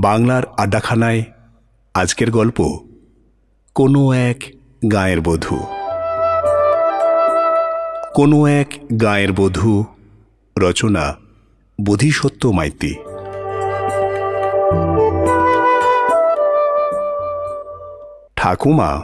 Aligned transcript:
বাংলার 0.00 0.42
আড্ডাখানায় 0.56 1.22
আজকের 1.94 2.30
গল্প, 2.30 2.78
কোনো 3.74 4.12
এক 4.12 4.44
গায়ের 4.92 5.20
বধূ। 5.20 5.58
কোনো 8.14 8.46
এক 8.46 8.74
গায়ের 9.02 9.32
বধূ, 9.32 9.84
রচনা 10.58 11.16
বোধিসত্ত্ব 11.80 12.52
মাইতি। 12.52 12.94
ঠাকুমা 18.36 19.02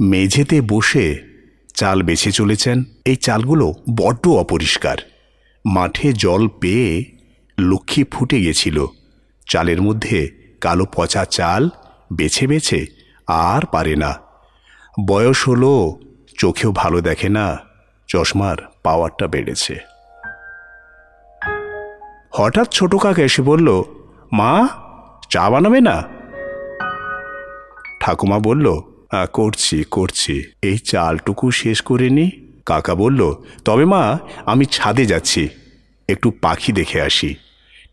মেঝেতে 0.00 0.60
বসে 0.60 1.18
চাল 1.74 2.02
বেছে 2.02 2.32
চলেছেন। 2.32 2.84
এই 3.04 3.16
চালগুলো 3.16 3.74
বড্ড 3.96 4.28
অপরিষ্কার। 4.28 4.96
মাঠে 5.64 6.12
জল 6.12 6.48
পেয়ে 6.48 7.04
লক্ষ্মী 7.58 8.04
ফুটে 8.04 8.40
গেছিল। 8.40 8.86
চালের 9.48 9.82
মধ্যে 9.82 10.30
কালো 10.60 10.86
পচা 10.96 11.24
চাল 11.24 11.70
বেছে 12.12 12.46
বেছে 12.46 12.86
আর 13.26 13.66
পারে 13.66 13.96
না। 13.96 14.18
বয়স 15.06 15.48
হলো 15.48 15.98
চোখেও 16.38 16.72
ভালো 16.72 17.00
দেখে 17.00 17.28
না 17.28 17.58
চশমার 18.08 18.56
পাওয়ারটা 18.82 19.26
বেড়েছে। 19.26 19.78
হঠাৎ 22.30 22.68
ছোট 22.68 22.94
কাকা 22.94 23.22
এসে 23.22 23.42
বলল 23.42 23.82
মা 24.32 24.68
চা 25.30 25.50
বানাবে 25.50 25.80
না? 25.80 26.04
ঠাকুমা 28.00 28.38
বলল 28.38 28.80
"আ, 29.10 29.26
করছি 29.26 29.84
করছি। 29.90 30.44
এই 30.62 30.78
চালটুকু 30.78 31.50
শেষ 31.50 31.80
করে 31.80 32.10
নি। 32.10 32.30
কাকা 32.66 32.94
বলল 32.94 33.34
তবে 33.64 33.84
মা 33.84 34.18
আমি 34.46 34.64
ছাদে 34.64 35.06
যাচ্ছি। 35.06 35.48
একটু 36.08 36.30
পাখি 36.30 36.72
দেখে 36.72 37.00
আসি। 37.00 37.34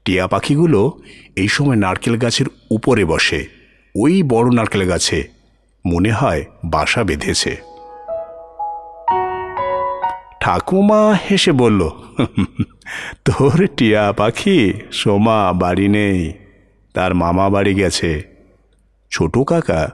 টিয়া 0.05 0.27
পাখিগুলো 0.27 1.01
এই 1.35 1.47
সময় 1.47 1.75
নারকেল 1.75 2.17
গাছের 2.17 2.45
উপরে 2.71 3.05
বসে। 3.05 3.47
ওই 3.95 4.23
বড় 4.23 4.55
নারকেল 4.55 4.89
গাছে 4.89 5.27
মনে 5.85 6.12
হয় 6.12 6.45
বাসা 6.65 7.03
বেঁধেছে। 7.03 7.57
ঠাকুমা 10.41 11.13
হেসে 11.13 11.51
বলল, 11.51 11.89
তোর 13.26 13.67
টিয়া 13.77 14.13
পাখি 14.17 14.73
সোমা 14.91 15.53
বাড়ি 15.53 15.87
নেই, 15.87 16.33
তার 16.93 17.15
মামা 17.15 17.49
বাড়ি 17.49 17.73
গেছে। 17.73 18.23
ছোট 19.11 19.37
কাকা 19.37 19.91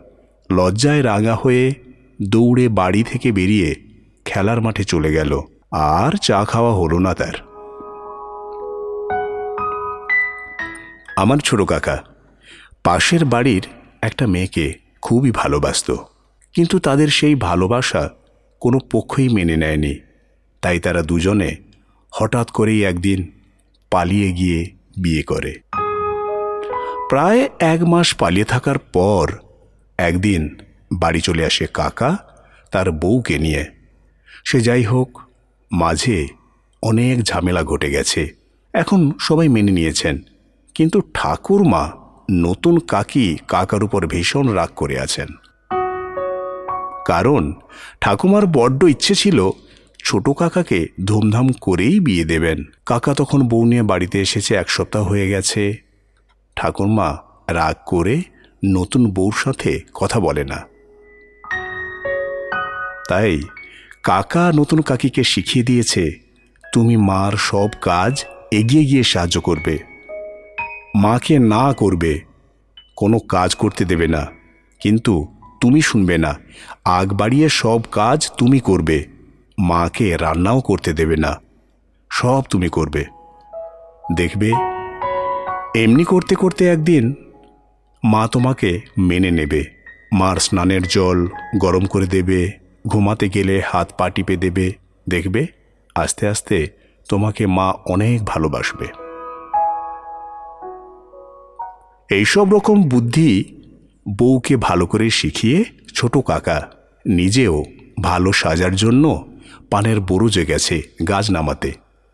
লজ্জায় 0.51 1.03
রাঙা 1.03 1.35
হয়ে 1.35 1.73
দৌড়ে 2.29 2.69
বাড়ি 2.69 3.03
থেকে 3.03 3.31
বেরিয়ে 3.31 3.75
খেলার 4.25 4.61
মাঠে 4.61 4.83
চলে 4.83 5.11
গেল। 5.13 5.41
আর 5.71 6.11
চা 6.17 6.45
খাওয়া 6.45 6.73
হলো 6.73 6.99
না 6.99 7.13
তার। 7.13 7.46
আমার 11.17 11.37
ছোট 11.37 11.61
কাকা। 11.61 12.03
পাশের 12.83 13.25
বাড়ির 13.25 13.67
একটা 14.01 14.27
মেয়েকে 14.27 14.73
খুবই 15.01 15.31
ভালোবাসতো। 15.31 16.05
কিন্তু 16.53 16.79
তাদের 16.79 17.07
সেই 17.07 17.35
ভালোবাসা 17.35 18.09
কোনো 18.59 18.79
পক্ষই 18.91 19.29
মেনে 19.29 19.57
নেয়নি। 19.57 19.99
তাই 20.61 20.79
তারা 20.79 21.01
দুজনে 21.01 21.55
হঠাৎ 22.11 22.51
করেই 22.51 22.83
একদিন 22.83 23.31
পালিয়ে 23.91 24.31
গিয়ে 24.31 24.71
বিয়ে 24.97 25.23
করে। 25.23 25.55
প্রায় 27.09 27.49
এক 27.59 27.83
মাস 27.83 28.13
পালিয়ে 28.13 28.45
থাকার 28.45 28.77
পর 28.77 29.31
একদিন 29.97 30.57
বাড়ি 30.93 31.21
চলে 31.21 31.45
আসে 31.45 31.67
কাকা, 31.73 32.17
তার 32.71 32.91
বউকে 32.91 33.37
নিয়ে। 33.37 33.65
সে 34.45 34.61
যাই 34.61 34.83
হোক, 34.83 35.21
মাঝে 35.71 36.27
অনেক 36.83 37.23
ঝামেলা 37.23 37.63
ঘটে 37.63 37.91
গেছে। 37.91 38.27
এখন 38.73 39.11
সবাই 39.19 39.47
মেনে 39.47 39.71
নিয়েছেন। 39.71 40.21
কিন্তু 40.77 41.01
ঠাকুরমা 41.13 41.91
নতুন 42.31 42.79
কাকি 42.79 43.37
কাকার 43.47 43.83
উপর 43.83 44.07
ভীষণ 44.07 44.47
রাগ 44.47 44.69
করে 44.75 44.99
আছেন 44.99 45.27
কারণ 47.05 47.53
ঠাকুমার 48.01 48.45
বড্ড 48.47 48.83
ইচ্ছে 48.83 49.15
ছিল 49.15 49.49
ছোট 50.05 50.29
কাকাকে 50.29 50.87
ধুমধাম 51.05 51.47
করেই 51.61 51.99
বিয়ে 51.99 52.25
দেবেন। 52.25 52.63
কাকা 52.85 53.13
তখন 53.13 53.47
বউ 53.47 53.65
নিয়ে 53.65 53.83
বাড়িতে 53.83 54.21
এসেছে, 54.21 54.55
এক 54.55 54.69
সপ্তাহ 54.69 55.03
হয়ে 55.03 55.29
গেছে। 55.29 55.77
ঠাকুরমা 56.55 57.17
রাগ 57.49 57.75
করে 57.85 58.21
নতুন 58.65 59.11
বউর 59.11 59.33
সাথে 59.43 59.79
কথা 59.93 60.19
বলে 60.19 60.43
না। 60.43 60.59
তাই 63.09 63.41
কাকা 64.03 64.51
নতুন 64.55 64.81
কাকিকে 64.81 65.23
শিখিয়ে 65.23 65.65
দিয়েছে, 65.65 66.11
তুমি 66.73 66.97
মার 66.97 67.31
সব 67.31 67.69
কাজ 67.81 68.13
এগিয়ে 68.51 68.83
গিয়ে 68.85 69.03
সাহায্য 69.03 69.41
করবে। 69.41 69.96
মাকে 71.03 71.35
না 71.53 71.63
করবে, 71.73 72.13
কোনো 72.97 73.17
কাজ 73.19 73.49
করতে 73.55 73.83
দেবে 73.85 74.07
না। 74.07 74.23
কিন্তু 74.81 75.13
তুমি 75.61 75.81
শুনবে 75.81 76.15
না, 76.17 76.31
আগ 76.97 77.07
বাড়িয়ে 77.13 77.47
সব 77.49 77.81
কাজ 77.91 78.19
তুমি 78.37 78.59
করবে, 78.59 78.97
মাকে 79.59 80.07
রান্নাও 80.17 80.59
করতে 80.61 80.91
দেবে 80.93 81.15
না, 81.15 81.31
সব 82.11 82.41
তুমি 82.49 82.69
করবে। 82.69 83.03
দেখবে, 84.15 84.49
এমনি 85.75 86.03
করতে 86.03 86.33
করতে 86.35 86.63
একদিন 86.65 87.03
মা 88.03 88.23
তোমাকে 88.27 88.69
মেনে 88.99 89.31
নেবে, 89.31 89.61
মার 90.13 90.37
স্নানের 90.37 90.83
জল 90.87 91.17
গরম 91.59 91.83
করে 91.85 92.07
দেবে, 92.07 92.39
ঘুমাতে 92.87 93.25
গেলে 93.29 93.55
হাত 93.65 93.87
পা 93.97 94.09
টিপে 94.09 94.35
দেবে, 94.37 94.67
দেখবে, 95.07 95.41
আস্তে 95.95 96.23
আস্তে 96.27 96.57
তোমাকে 97.09 97.43
মা 97.47 97.67
অনেক 97.85 98.17
ভালোবাসবে। 98.25 99.06
এইসব 102.09 102.53
রকম 102.53 102.83
বুদ্ধি 102.83 103.43
বউকে 104.17 104.55
ভালো 104.57 104.85
করে 104.85 105.09
শিখিয়ে 105.09 105.65
ছোট 105.95 106.17
কাকা 106.17 106.71
নিজেও 107.05 107.65
ভালো 108.01 108.31
সাজার 108.31 108.75
জন্য 108.75 109.27
পানের 109.71 109.99
বরুজে 109.99 110.45
গেছে 110.45 110.81
গাছ 111.07 111.31
নামাতে, 111.31 111.73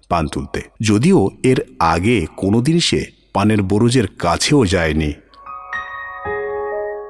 পান 0.09 0.27
তুলতে। 0.27 0.61
যদিও 0.81 1.29
এর 1.43 1.57
আগে 1.79 2.25
কোনোদিন 2.37 2.79
সে 2.79 3.05
পানের 3.33 3.61
বরুজের 3.61 4.07
কাছেও 4.07 4.65
যায়নি। 4.65 5.13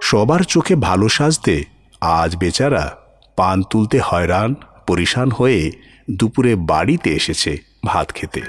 সবার 0.01 0.39
চোখে 0.39 0.75
ভালো 0.75 1.07
সাজতে 1.09 1.63
আজ 2.01 2.37
বেচারা 2.37 2.97
পান 3.35 3.63
তুলতে 3.69 3.99
হয়রান, 3.99 4.55
পরিশান 4.87 5.31
হয়ে 5.31 5.71
দুপুরে 6.11 6.55
বাড়িতে 6.55 7.09
এসেছে 7.09 7.57
ভাত 7.85 8.11
খেতে। 8.11 8.41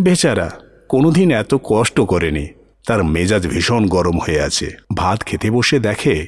বেচারা 0.00 0.50
কোনোদিন 0.88 1.30
এত 1.30 1.54
কষ্ট 1.64 2.00
করেনি। 2.00 2.46
তার 2.86 3.04
মেজাজ 3.04 3.46
ভীষণ 3.46 3.86
গরম 3.86 4.18
হয়ে 4.18 4.40
আছে। 4.40 4.70
ভাত 4.96 5.22
খেতে 5.22 5.50
বসে 5.50 5.78
দেখে, 5.78 6.26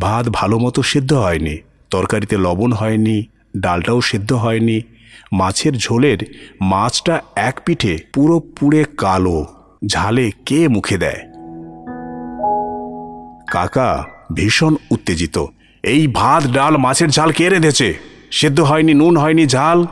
ভাত 0.00 0.28
ভালো 0.28 0.58
মতো 0.58 0.82
সেদ্ধ 0.82 1.12
হয়নি, 1.12 1.58
তরকারিতে 1.90 2.36
লবণ 2.36 2.72
হয়নি, 2.72 3.26
ডালটাও 3.56 4.00
সেদ্ধ 4.00 4.32
হয়নি, 4.32 4.80
মাছের 5.32 5.72
ঝোলের 5.72 6.18
মাছটা 6.60 7.20
এক 7.36 7.60
পিঠে 7.64 7.98
পুরো 8.14 8.40
পুড়ে 8.40 8.84
কালো, 8.96 9.46
ঝালে 9.86 10.30
কে 10.46 10.68
মুখে 10.68 10.98
দেয়? 10.98 11.20
কাকা 13.50 14.04
ভীষণ 14.34 14.76
উত্তেজিত, 14.90 15.44
এই 15.82 16.06
ভাত, 16.06 16.46
ডাল, 16.46 16.76
মাছের 16.76 17.08
ঝাল 17.08 17.32
কে 17.32 17.48
রেঁধেছে? 17.48 17.98
সেদ্ধ 18.30 18.60
হয়নি, 18.60 18.94
নুন 18.94 19.16
হয়নি, 19.16 19.46
ঝাল? 19.46 19.86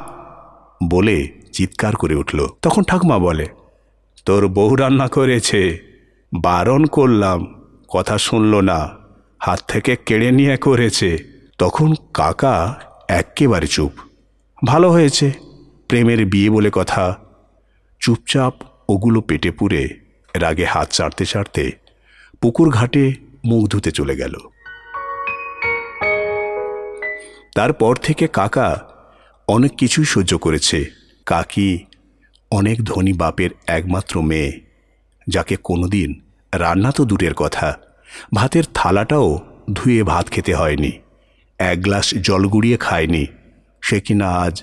বলে 0.91 1.29
চিৎকার 1.53 1.97
করে 1.97 2.15
উঠল। 2.15 2.47
তখন 2.63 2.83
ঠাকুমা 2.83 3.19
বলে, 3.19 3.47
তোর 4.25 4.49
বউ 4.49 4.75
রান্না 4.75 5.09
করেছে। 5.09 5.90
বারণ 6.33 6.85
করলাম, 6.85 7.67
কথা 7.89 8.19
শুনল 8.19 8.61
না। 8.61 8.97
হাত 9.43 9.61
থেকে 9.69 9.97
কেড়ে 9.97 10.31
নিয়ে 10.31 10.57
করেছে। 10.57 11.19
তখন 11.59 11.95
কাকা 12.15 12.81
এক্কেবারে 13.09 13.67
চুপ। 13.67 13.93
ভালো 14.67 14.91
হয়েছে, 14.91 15.33
প্রেমের 15.89 16.27
বিয়ে 16.27 16.51
বলে 16.51 16.71
কথা। 16.73 17.19
চুপচাপ 18.01 18.55
ওগুলো 18.89 19.21
পেটে 19.21 19.51
পুরে 19.51 19.89
রাগে 20.35 20.65
হাত 20.65 20.91
চাড়তে 20.91 21.27
চাড়তে 21.27 21.73
পুকুর 22.41 22.71
ঘাটে 22.71 23.13
মুখ 23.45 23.69
ধুতে 23.69 23.91
চলে 23.91 24.17
গেল। 24.17 24.35
তারপর 27.55 27.97
থেকে 27.97 28.27
কাকা 28.27 28.81
অনেক 29.49 29.77
কিছুই 29.77 30.05
সহ্য 30.05 30.39
করেছে। 30.39 30.85
কাকি 31.27 31.79
অনেক 32.51 32.85
ধনী 32.85 33.13
বাপের 33.13 33.51
একমাত্র 33.67 34.23
মেয়ে, 34.23 34.61
যাকে 35.29 35.57
কোনোদিন 35.57 36.21
রান্না 36.53 36.91
তো 36.91 37.05
দূরের 37.05 37.35
কথা। 37.35 37.79
ভাতের 38.35 38.63
থালাটাও 38.75 39.39
ধুয়ে 39.73 40.03
ভাত 40.03 40.29
খেতে 40.29 40.55
হয়নি। 40.55 40.93
এক 41.59 41.83
গ্লাস 41.83 42.15
জল 42.15 42.49
গুড়িয়ে 42.49 42.77
খায়নি। 42.77 43.27
সে 43.81 44.01
কিনা 44.01 44.29
আজ 44.29 44.63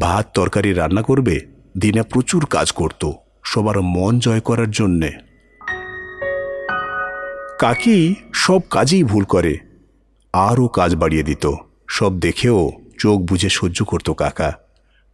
ভাত 0.00 0.26
তরকারি 0.34 0.72
রান্না 0.72 1.02
করবে? 1.02 1.40
দিনে 1.78 2.02
প্রচুর 2.02 2.46
কাজ 2.46 2.72
করত। 2.72 3.10
সবার 3.44 3.82
মন 3.82 4.18
জয় 4.18 4.40
করার 4.40 4.70
জন্যে। 4.70 5.12
কাকি 7.58 8.14
সব 8.34 8.60
কাজেই 8.70 9.04
ভুল 9.04 9.24
করে। 9.24 9.58
আরও 10.32 10.68
কাজ 10.68 10.96
বাড়িয়ে 10.96 11.22
দিত। 11.22 11.52
সব 11.88 12.18
দেখেও 12.18 12.70
চোখ 12.98 13.20
বুঝে 13.20 13.48
সহ্য 13.48 13.84
করত 13.84 14.10
কাকা। 14.10 14.52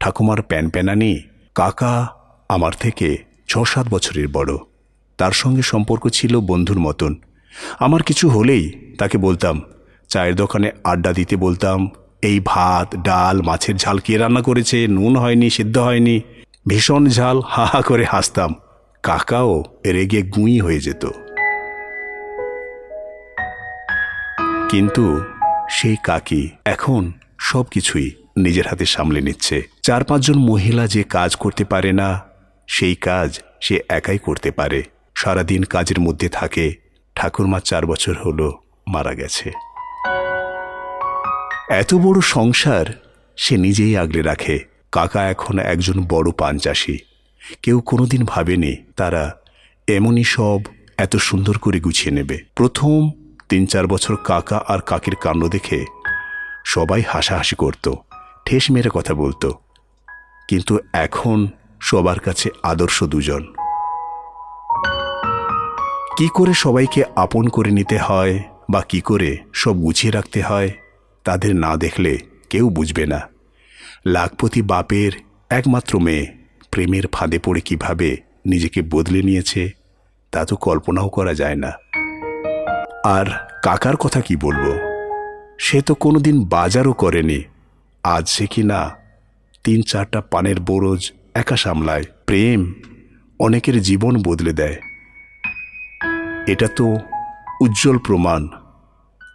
ঠাকুমার 0.00 0.42
প্যান 0.42 0.70
প্যানানি 0.70 1.22
কাকা 1.54 2.08
আমার 2.48 2.72
থেকে 2.80 3.18
ছ 3.48 3.58
সাত 3.58 3.88
বছরের 3.88 4.28
বড়। 4.28 4.56
তার 5.20 5.32
সঙ্গে 5.32 5.62
সম্পর্ক 5.62 6.08
ছিল 6.08 6.40
বন্ধুর 6.40 6.78
মতন। 6.78 7.14
আমার 7.78 8.02
কিছু 8.02 8.28
হলেই 8.28 8.94
তাকে 8.98 9.18
বলতাম, 9.18 9.62
চায়ের 10.08 10.34
দোকানে 10.34 10.70
আড্ডা 10.84 11.12
দিতে 11.12 11.36
বলতাম, 11.36 11.90
এই 12.22 12.40
ভাত, 12.44 12.96
ডাল, 12.96 13.42
মাছের 13.42 13.76
ঝাল 13.76 13.98
কে 13.98 14.18
রান্না 14.18 14.42
করেছে, 14.42 14.86
নুন 14.86 15.16
হয়নি, 15.16 15.50
সিদ্ধ 15.50 15.78
হয়নি, 15.78 16.20
ভীষণ 16.68 17.06
ঝাল, 17.06 17.40
হা 17.48 17.64
হা 17.64 17.80
করে 17.80 18.04
হাসতাম। 18.04 18.54
কাকাও 19.02 19.64
রেগে 19.86 20.22
গুঁই 20.22 20.60
হয়ে 20.60 20.80
যেত। 20.80 21.06
কিন্তু 24.68 25.20
সেই 25.70 25.96
কাকি 26.04 26.48
এখন 26.64 27.12
সব 27.40 27.62
কিছুই 27.62 28.10
নিজের 28.36 28.66
হাতে 28.66 28.86
সামলে 28.86 29.20
নিচ্ছে। 29.20 29.66
চার 29.82 30.04
পাঁচজন 30.04 30.38
মহিলা 30.38 30.86
যে 30.86 31.02
কাজ 31.02 31.36
করতে 31.36 31.64
পারে 31.64 31.92
না, 31.92 32.20
সেই 32.66 32.94
কাজ 32.94 33.40
সে 33.60 33.80
একাই 33.88 34.18
করতে 34.18 34.50
পারে। 34.50 34.82
সারাদিন 35.20 35.62
কাজের 35.62 36.00
মধ্যে 36.00 36.28
থাকে। 36.28 36.74
ঠাকুরমা 37.14 37.60
চার 37.60 37.86
বছর 37.86 38.14
হলো 38.24 38.58
মারা 38.86 39.14
গেছে। 39.14 39.52
এত 41.70 41.94
বড় 41.94 42.20
সংসার 42.20 42.86
সে 43.36 43.56
নিজেই 43.56 43.96
আগলে 43.96 44.22
রাখে। 44.22 44.58
কাকা 44.92 45.30
এখন 45.30 45.58
একজন 45.58 46.04
বড় 46.08 46.30
পান 46.30 46.58
চাষি। 46.58 46.98
কেউ 47.62 47.80
কোনোদিন 47.80 48.24
ভাবেনি 48.24 48.76
তারা 48.96 49.38
এমনই 49.88 50.24
সব 50.24 50.60
এত 50.98 51.16
সুন্দর 51.16 51.58
করে 51.58 51.80
গুছিয়ে 51.80 52.14
নেবে। 52.14 52.38
প্রথম 52.54 53.10
তিন 53.48 53.66
চার 53.66 53.86
বছর 53.86 54.16
কাকা 54.16 54.64
আর 54.68 54.78
কাকির 54.78 55.14
কাণ্ড 55.14 55.48
দেখে 55.48 55.86
সবাই 56.64 57.02
হাসাহাসি 57.08 57.56
করত, 57.56 57.94
ঠেস 58.46 58.70
মেরে 58.70 58.90
কথা 58.92 59.14
বলতো। 59.14 59.58
কিন্তু 60.48 60.78
এখন 60.92 61.48
সবার 61.80 62.20
কাছে 62.20 62.50
আদর্শ 62.62 63.04
দুজন। 63.04 63.54
কি 66.20 66.28
করে 66.28 66.54
সবাইকে 66.54 67.04
আপন 67.16 67.48
করে 67.48 67.70
নিতে 67.70 67.98
হয় 67.98 68.34
বা 68.70 68.80
কি 68.88 69.00
করে 69.00 69.38
সব 69.54 69.74
গুছিয়ে 69.76 70.12
রাখতে 70.12 70.42
হয়, 70.42 70.70
তাদের 71.24 71.56
না 71.56 71.76
দেখলে 71.76 72.18
কেউ 72.50 72.70
বুঝবে 72.70 73.06
না। 73.06 73.20
লাখপতি 74.06 74.62
বাপের 74.62 75.12
একমাত্র 75.50 76.00
মেয়ে 76.00 76.24
প্রেমের 76.70 77.04
ফাঁদে 77.12 77.38
পড়ে 77.38 77.60
কীভাবে 77.60 78.16
নিজেকে 78.46 78.82
বদলে 78.82 79.22
নিয়েছে, 79.22 79.70
তা 80.30 80.44
তো 80.44 80.56
কল্পনাও 80.56 81.08
করা 81.08 81.34
যায় 81.34 81.54
না। 81.54 81.72
আর 83.04 83.26
কাকার 83.62 83.96
কথা 83.96 84.20
কি 84.20 84.36
বলব? 84.36 84.64
সে 85.58 85.82
তো 85.82 85.94
কোনোদিন 85.94 86.44
বাজারও 86.44 86.92
করেনি। 86.92 87.44
আজ 88.04 88.28
সে 88.28 88.46
কি 88.46 88.62
না 88.62 88.80
তিন 89.64 89.82
চারটা 89.82 90.20
পানের 90.20 90.60
বোরজ 90.60 91.12
একা 91.34 91.56
সামলায় 91.56 92.04
প্রেম, 92.26 92.74
অনেকের 93.40 93.82
জীবন 93.82 94.22
বদলে 94.22 94.52
দেয়। 94.52 94.78
এটা 96.50 96.68
তো 96.76 96.86
উজ্জ্বল 97.60 97.98
প্রমাণ। 97.98 98.48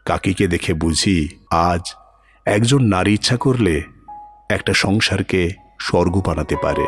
কাকিকে 0.06 0.48
দেখে 0.48 0.74
বুঝি 0.74 1.30
আজ 1.52 1.94
একজন 2.46 2.84
নারী 2.84 3.14
ইচ্ছা 3.14 3.38
করলে 3.38 3.84
একটা 4.50 4.74
সংসারকে 4.74 5.50
স্বর্গ 5.82 6.22
বানাতে 6.26 6.56
পারে। 6.62 6.86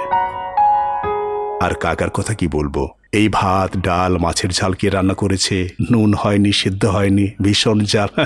আর 1.61 1.73
কাকার 1.73 2.09
কথা 2.09 2.33
কি 2.33 2.47
বলব? 2.47 2.87
এই 3.11 3.29
ভাত, 3.31 3.77
ডাল, 3.77 4.17
মাছের 4.17 4.49
ঝাল 4.49 4.73
কে 4.73 4.89
রান্না 4.89 5.13
করেছে? 5.13 5.69
নুন 5.91 6.13
হয়নি, 6.13 6.51
সিদ্ধ 6.51 6.85
হয়নি, 6.85 7.27
ভীষণ 7.41 7.79
জাল 7.79 8.09